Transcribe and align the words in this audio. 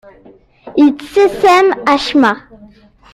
Yettasem 0.83 1.67
acemma. 1.93 2.31